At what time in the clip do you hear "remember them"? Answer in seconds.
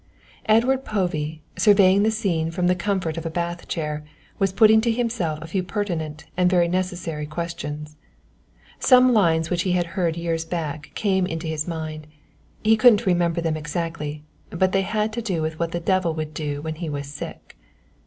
13.05-13.55